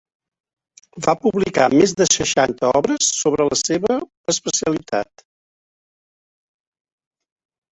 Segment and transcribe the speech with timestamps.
[1.07, 3.99] Va publicar més de seixanta obres sobre la seva
[4.33, 5.25] especialitat.